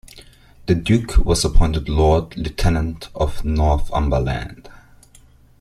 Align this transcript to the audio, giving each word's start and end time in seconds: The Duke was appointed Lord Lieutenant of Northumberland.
The 0.65 0.73
Duke 0.73 1.17
was 1.17 1.45
appointed 1.45 1.87
Lord 1.87 2.35
Lieutenant 2.35 3.09
of 3.13 3.45
Northumberland. 3.45 4.67